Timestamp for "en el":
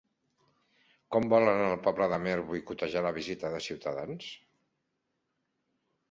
1.65-1.83